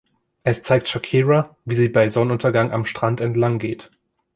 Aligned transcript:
Es 0.43 0.63
zeigt 0.63 0.87
Shakira, 0.87 1.55
wie 1.63 1.75
sie 1.75 1.87
bei 1.87 2.09
Sonnenuntergang 2.09 2.71
am 2.71 2.85
Strand 2.85 3.21
entlang 3.21 3.59
geht. 3.59 3.91